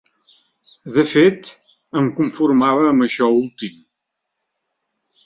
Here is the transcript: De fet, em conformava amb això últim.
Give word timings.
De 0.93 1.03
fet, 1.11 1.51
em 2.01 2.07
conformava 2.21 2.87
amb 2.93 3.05
això 3.09 3.29
últim. 3.43 3.77